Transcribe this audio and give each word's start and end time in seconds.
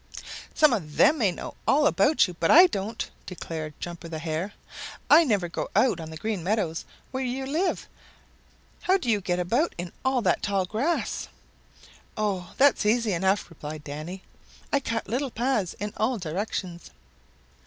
"Some 0.55 0.73
of 0.73 0.95
them 0.95 1.19
may 1.19 1.31
know 1.31 1.53
all 1.67 1.85
about 1.85 2.27
you, 2.27 2.33
but 2.39 2.49
I 2.49 2.65
don't," 2.65 3.07
declared 3.27 3.79
Jumper 3.79 4.07
the 4.07 4.17
Hare. 4.17 4.53
"I 5.11 5.23
never 5.23 5.47
go 5.47 5.69
out 5.75 5.99
on 5.99 6.09
the 6.09 6.17
Green 6.17 6.43
Meadows 6.43 6.85
where 7.11 7.23
you 7.23 7.45
live. 7.45 7.87
How 8.81 8.97
do 8.97 9.07
you 9.11 9.21
get 9.21 9.37
about 9.37 9.75
in 9.77 9.93
all 10.03 10.23
that 10.23 10.41
tall 10.41 10.65
grass?" 10.65 11.27
"Oh, 12.17 12.55
that's 12.57 12.83
easy 12.83 13.13
enough," 13.13 13.47
replied 13.47 13.83
Danny. 13.83 14.23
"I 14.73 14.79
cut 14.79 15.07
little 15.07 15.29
paths 15.29 15.75
in 15.75 15.93
all 15.97 16.17
directions." 16.17 16.89